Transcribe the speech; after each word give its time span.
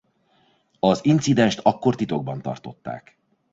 Az 0.79 1.05
incidenst 1.05 1.59
akkor 1.59 1.95
titokban 1.95 2.41
tartották. 2.41 3.17